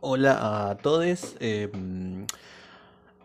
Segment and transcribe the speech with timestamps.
[0.00, 1.36] Hola a todos.
[1.40, 2.26] em,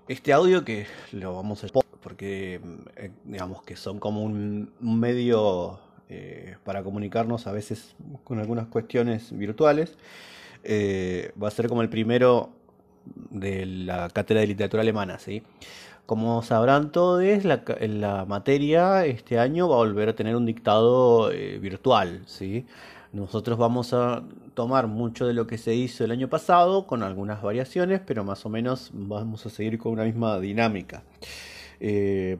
[0.07, 1.67] este audio que lo vamos a
[2.01, 2.61] porque
[2.95, 9.37] eh, digamos que son como un, medio eh, para comunicarnos a veces con algunas cuestiones
[9.37, 9.97] virtuales.
[10.63, 12.51] eh, va a ser como el primero
[13.31, 15.43] de la cátedra de literatura alemana, ¿sí?
[16.05, 21.29] Como sabrán todos, la, la materia este año va a volver a tener un dictado
[21.59, 22.65] virtual, ¿sí?
[23.13, 27.41] Nosotros vamos a tomar mucho de lo que se hizo el año pasado, con algunas
[27.41, 31.03] variaciones, pero más o menos vamos a seguir con una misma dinámica.
[31.83, 32.37] Eh,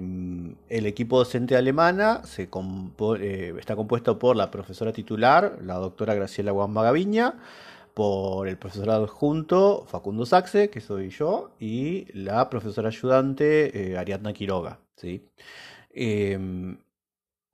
[0.70, 6.84] el equipo docente alemana eh, está compuesto por la profesora titular, la doctora Graciela Guamba
[6.84, 7.40] Gaviña,
[7.94, 14.32] por el profesor adjunto Facundo Saxe, que soy yo, y la profesora ayudante eh, Ariadna
[14.32, 15.26] Quiroga, ¿sí?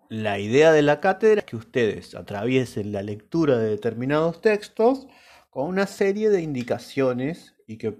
[0.10, 5.08] La idea de la cátedra es que ustedes atraviesen la lectura de determinados textos
[5.50, 8.00] con una serie de indicaciones y que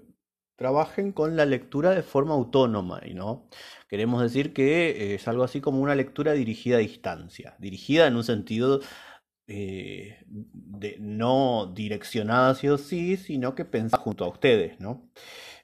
[0.56, 3.48] trabajen con la lectura de forma autónoma, y ¿no?
[3.88, 8.16] Queremos decir que eh, es algo así como una lectura dirigida a distancia, dirigida en
[8.16, 8.80] un sentido
[9.46, 15.10] eh, de, no direccionada sí sí, sino que pensada junto a ustedes, ¿no?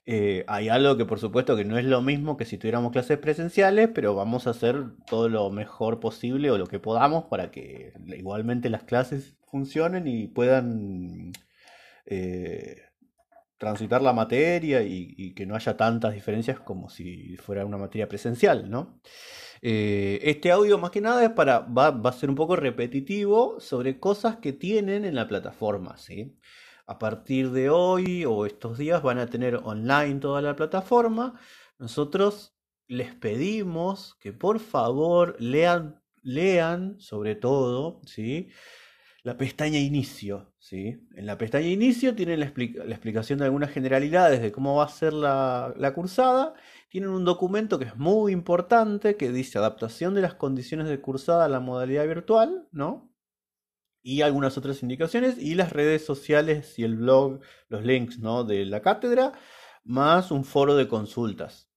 [0.07, 3.19] Eh, hay algo que por supuesto que no es lo mismo que si tuviéramos clases
[3.19, 7.95] presenciales, pero vamos a hacer todo lo mejor posible o lo que podamos para que
[8.07, 11.33] igualmente las clases funcionen y puedan
[12.07, 12.83] eh,
[13.57, 18.69] transitar la materia y, que no haya tantas diferencias como si fuera una materia presencial,
[18.69, 19.01] ¿no?
[19.63, 23.59] Eh, este audio más que nada es para, va, va a ser un poco repetitivo
[23.61, 26.37] sobre cosas que tienen en la plataforma, ¿sí?
[26.87, 31.39] A partir de hoy o estos días van a tener online toda la plataforma.
[31.79, 32.55] Nosotros
[32.87, 38.51] les pedimos que por favor lean, lean sobre todo, ¿sí?
[39.23, 41.01] La pestaña inicio, ¿sí?
[41.17, 44.85] En la pestaña inicio tienen la, expli- la explicación de algunas generalidades de cómo va
[44.85, 46.53] a ser la, la cursada.
[46.91, 51.47] Tienen un documento que es muy importante que dice adaptación de las condiciones de cursada
[51.47, 53.14] a la modalidad virtual, ¿no?
[54.05, 58.45] Y algunas otras indicaciones y las redes sociales y el blog, los links, ¿no?
[58.45, 59.33] de la cátedra,
[59.83, 61.69] más un foro de consultas.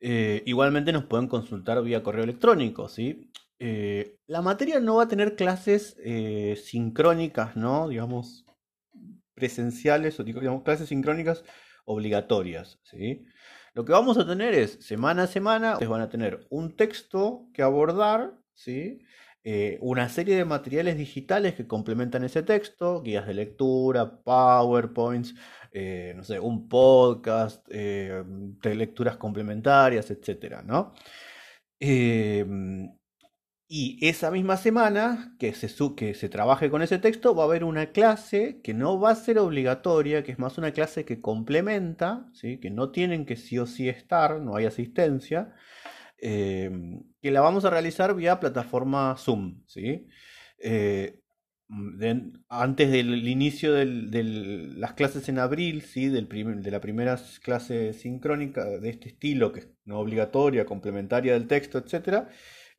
[0.00, 3.30] Eh, igualmente nos pueden consultar vía correo electrónico, ¿sí?
[3.58, 7.88] Eh, la materia no va a tener clases eh, sincrónicas, ¿no?
[7.88, 8.44] Digamos,
[9.34, 11.44] presenciales o digamos, clases sincrónicas
[11.84, 13.24] obligatorias, ¿sí?
[13.74, 17.48] Lo que vamos a tener es, semana a semana, ustedes van a tener un texto
[17.52, 19.00] que abordar, ¿sí?
[19.44, 25.34] Eh, una serie de materiales digitales que complementan ese texto, guías de lectura, PowerPoints,
[25.72, 28.22] eh, no sé, un podcast, eh,
[28.62, 30.92] lecturas complementarias, etcétera, ¿no?
[31.80, 32.90] Em,
[33.70, 37.64] y esa misma semana que se, que se trabaje con ese texto, va a haber
[37.64, 42.26] una clase que no va a ser obligatoria, que es más una clase que complementa,
[42.32, 42.58] ¿sí?
[42.60, 45.54] Que no tienen que sí o sí estar, no hay asistencia,
[46.20, 46.70] eh,
[47.22, 50.06] que la vamos a realizar vía plataforma Zoom, ¿sí?
[50.58, 51.20] Eh,
[51.68, 56.08] de- antes del inicio de las clases en abril, ¿sí?
[56.08, 56.26] Del
[56.62, 61.78] de la primera clase sincrónica de este estilo, que es no obligatoria, complementaria del texto,
[61.78, 62.28] etcétera,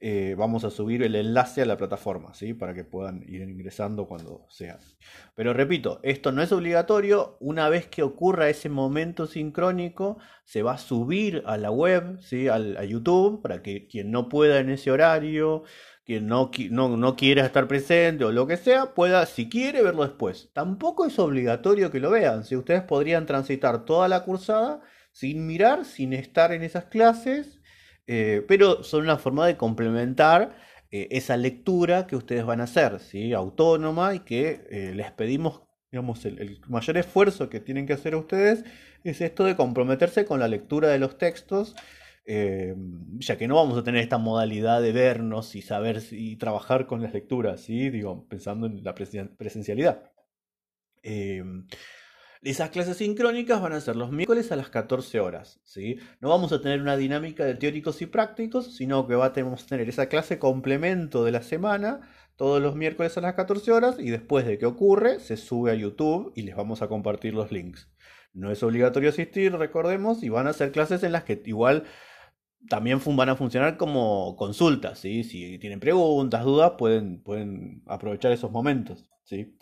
[0.02, 2.54] eh, vamos a subir el enlace a la plataforma, ¿sí?
[2.54, 4.80] Para que puedan ir ingresando cuando sea.
[5.36, 7.36] Pero repito, esto no es obligatorio.
[7.42, 12.48] Una vez que ocurra ese momento sincrónico, se va a subir a la web, ¿sí?
[12.48, 15.64] A YouTube, para que quien no pueda en ese horario,
[16.06, 20.04] quien no, no, no quiera estar presente o lo que sea, pueda, si quiere, verlo
[20.04, 20.50] después.
[20.54, 22.46] Tampoco es obligatorio que lo vean.
[22.46, 27.59] Si ustedes podrían transitar toda la cursada sin mirar, sin estar en esas clases
[28.12, 30.56] eh, pero son una forma de complementar
[30.90, 33.34] eh, esa lectura que ustedes van a hacer, ¿sí?
[33.34, 35.62] Autónoma y que eh, les pedimos,
[35.92, 38.66] digamos, el, mayor esfuerzo que tienen que hacer ustedes
[39.04, 41.76] es esto de comprometerse con la lectura de los textos,
[42.26, 47.02] ya que no vamos a tener esta modalidad de vernos y saber y trabajar con
[47.02, 47.90] las lecturas, ¿sí?
[47.92, 50.12] Digo, pensando en la presen- presencialidad.
[52.42, 55.98] Esas clases sincrónicas van a ser los miércoles a las 14 horas, ¿sí?
[56.22, 59.90] No vamos a tener una dinámica de teóricos y prácticos, sino que va a tener
[59.90, 62.00] esa clase complemento de la semana
[62.38, 65.76] todos los miércoles a las 14 horas y después de que ocurre se sube a
[65.76, 67.92] YouTube y les vamos a compartir los links.
[68.34, 71.84] No es obligatorio asistir, recordemos, y van a ser clases en las que igual
[72.70, 75.26] también van a funcionar como consultas, ¿sí?
[75.26, 79.58] Si tienen preguntas, dudas, pueden, pueden aprovechar esos momentos, ¿sí?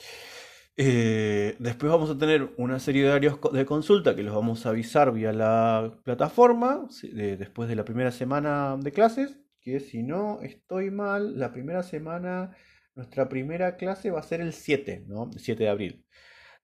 [0.80, 4.70] Eh, después vamos a tener una serie de horarios de consulta que los vamos a
[4.70, 10.92] avisar vía la plataforma después de la primera semana de clases, que si no estoy
[10.92, 12.56] mal, la primera semana,
[12.94, 15.32] nuestra primera clase va a ser el 7, ¿no?
[15.34, 16.06] El 7 de abril.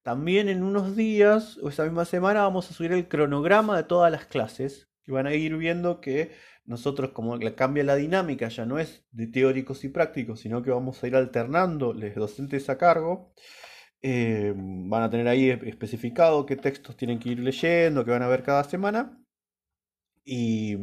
[0.04, 4.12] también en unos días o esa misma semana vamos a subir el cronograma de todas
[4.12, 6.32] las clases y van a ir viendo que
[6.66, 11.04] nosotros como cambia la dinámica, ya no es de teóricos y prácticos, sino que vamos
[11.04, 13.34] a ir alternando los docentes a cargo.
[14.06, 18.28] Eh, van a tener ahí especificado qué textos tienen que ir leyendo, que van a
[18.28, 19.18] ver cada semana.
[20.26, 20.78] Y,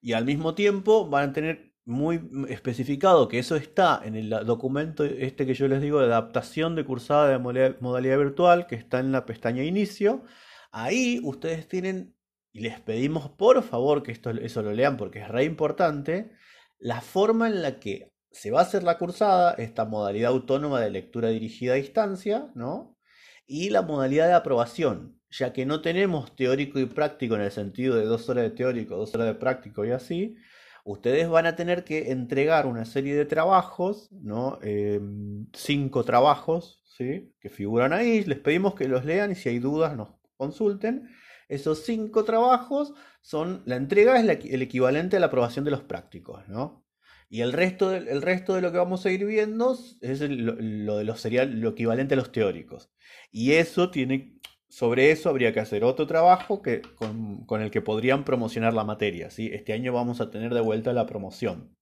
[0.00, 5.04] y al mismo tiempo van a tener muy especificado que eso está en el documento
[5.04, 7.38] este que yo les digo de adaptación de cursada de
[7.80, 10.24] modalidad virtual que está en la pestaña inicio.
[10.72, 12.16] Ahí ustedes tienen,
[12.52, 16.32] y les pedimos por favor que esto, eso lo lean porque es re importante,
[16.78, 20.90] la forma en la que se va a hacer la cursada, esta modalidad autónoma de
[20.90, 22.98] lectura dirigida a distancia, ¿no?
[23.46, 27.94] Y la modalidad de aprobación, ya que no tenemos teórico y práctico en el sentido
[27.96, 30.36] de dos horas de teórico, dos horas de práctico y así,
[30.84, 34.58] ustedes van a tener que entregar una serie de trabajos, ¿no?
[34.62, 37.32] Em, cinco trabajos, ¿sí?
[37.40, 41.08] Que figuran ahí, les pedimos que los lean y si hay dudas nos consulten.
[41.48, 46.48] Esos cinco trabajos son, la entrega es el equivalente a la aprobación de los prácticos,
[46.48, 46.83] ¿no?
[47.28, 50.96] Y el resto, de, el resto de lo que vamos a ir viendo es lo,
[50.98, 52.90] de los sería lo equivalente a los teóricos.
[53.30, 54.38] Y eso tiene,
[54.68, 59.30] sobre eso habría que hacer otro trabajo que, con, el que podrían promocionar la materia.
[59.30, 59.50] ¿sí?
[59.52, 61.76] Este año vamos a tener de vuelta la promoción.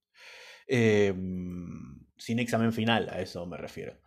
[0.66, 3.98] Em, sin examen final, a eso me refiero.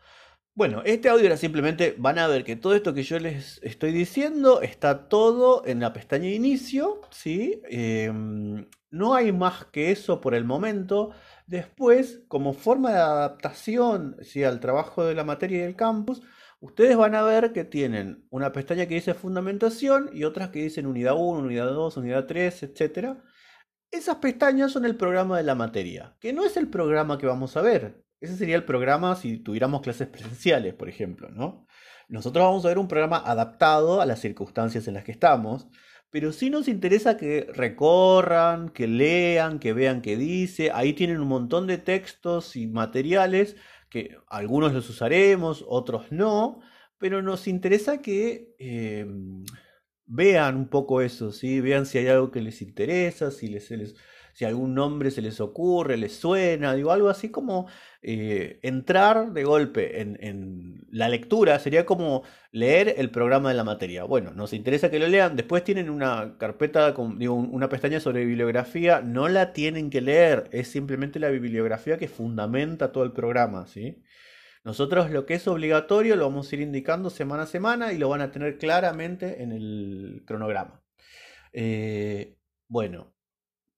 [0.56, 3.92] Bueno, este audio era simplemente, van a ver que todo esto que yo les estoy
[3.92, 7.62] diciendo está todo en la pestaña de inicio, ¿sí?
[7.70, 8.66] Em,
[8.96, 11.12] no hay más que eso por el momento.
[11.48, 14.44] Después, como forma de adaptación ¿sí?
[14.46, 16.22] al trabajo de la materia y del campus,
[16.62, 20.88] ustedes van a ver que tienen una pestaña que dice fundamentación y otras que dicen
[20.88, 23.18] unidad 1, unidad 2, unidad 3, etc.
[23.92, 27.58] Esas pestañas son el programa de la materia, que no es el programa que vamos
[27.58, 28.02] a ver.
[28.22, 31.68] Ese sería el programa si tuviéramos clases presenciales, por ejemplo, ¿no?
[32.08, 35.68] Nosotros vamos a ver un programa adaptado a las circunstancias en las que estamos,
[36.16, 40.72] pero sí nos interesa que recorran, que lean, que vean qué dice.
[40.72, 43.58] Ahí tienen un montón de textos y materiales
[43.90, 46.62] que algunos los usaremos, otros no,
[46.98, 49.44] pero nos interesa que em,
[50.06, 51.60] vean un poco eso, ¿sí?
[51.60, 53.70] vean si hay algo que les interesa, si, les,
[54.36, 57.68] si algún nombre se les ocurre, les suena, digo, algo así como
[58.02, 64.04] eh, entrar de golpe en, la lectura, sería como leer el programa de la materia.
[64.04, 68.26] Bueno, nos interesa que lo lean, después tienen una carpeta, con, digo, una pestaña sobre
[68.26, 73.68] bibliografía, no la tienen que leer, es simplemente la bibliografía que fundamenta todo el programa,
[73.68, 74.04] ¿sí?
[74.66, 78.10] Nosotros lo que es obligatorio lo vamos a ir indicando semana a semana y lo
[78.10, 80.84] van a tener claramente en el cronograma.
[81.54, 82.38] Eh,
[82.68, 83.16] bueno,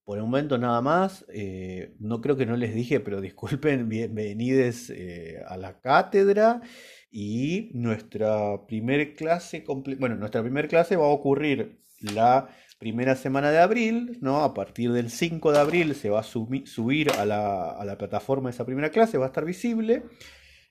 [0.08, 1.26] por el momento nada más.
[1.28, 6.62] Eh, no creo que no les dije, pero disculpen, bienvenidos eh, a la cátedra.
[7.10, 9.66] Y nuestra primer clase,
[9.98, 14.44] bueno, nuestra primera clase va a ocurrir la primera semana de abril, ¿no?
[14.44, 18.48] A partir del 5 de abril se va a subir a la, a la, plataforma
[18.48, 20.04] esa primera clase, va a estar visible.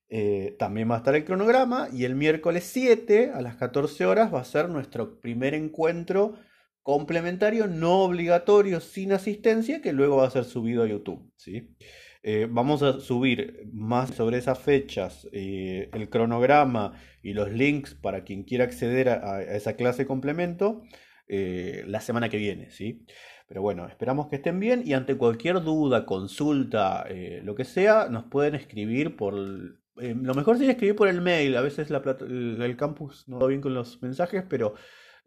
[0.09, 4.33] Eh, también va a estar el cronograma y el miércoles 7 a las 14 horas
[4.33, 6.39] va a ser nuestro primer encuentro
[6.87, 11.29] complementario, no obligatorio, sin asistencia, que luego va a ser subido a YouTube.
[11.35, 11.75] ¿sí?
[12.23, 18.23] Eh, vamos a subir más sobre esas fechas, eh, el cronograma y los links para
[18.23, 20.81] quien quiera acceder a, esa clase complemento
[21.27, 22.71] eh, la semana que viene.
[22.71, 23.05] ¿sí?
[23.49, 27.05] Pero bueno, esperamos que estén bien y ante cualquier duda, consulta,
[27.43, 29.33] lo que sea, nos pueden escribir por...
[29.33, 33.59] lo mejor sería escribir por el mail, a veces la el campus no va bien
[33.59, 34.75] con los mensajes, pero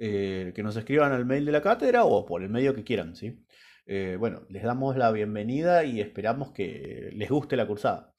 [0.02, 3.14] eh, que nos escriban al mail de la cátedra o por el medio que quieran,
[3.14, 3.45] ¿sí?
[3.85, 8.10] Eh, bueno, les damos la bienvenida y esperamos que les guste la cursada.